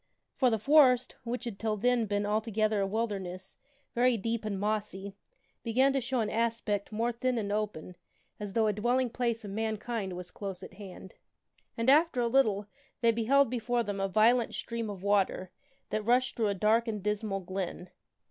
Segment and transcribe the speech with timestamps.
[0.35, 3.59] For the forest, which had till then been altogether a wilderness,
[3.93, 5.13] very deep and mossy,
[5.61, 7.95] began to show an aspect more thin and open,
[8.39, 11.13] as though a dwelling place of mankind was close at hand.
[11.77, 12.65] And, after a little,
[13.01, 15.51] they beheld before them a violent stream of water,
[15.91, 17.91] that rushed through a dark and dismal glen.